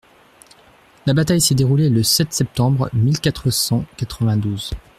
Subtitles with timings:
[1.05, 4.71] La bataille s’est déroulée le sept septembre mille quatre cent quatre-vingt-douze.